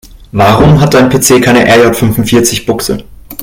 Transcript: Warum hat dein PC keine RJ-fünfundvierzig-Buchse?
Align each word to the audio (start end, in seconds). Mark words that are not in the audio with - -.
Warum 0.31 0.81
hat 0.81 0.95
dein 0.95 1.09
PC 1.09 1.41
keine 1.43 1.61
RJ-fünfundvierzig-Buchse? 1.69 3.03